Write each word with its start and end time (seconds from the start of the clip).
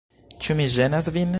Ĉu 0.45 0.57
mi 0.61 0.67
ĝenas 0.77 1.11
vin? 1.19 1.29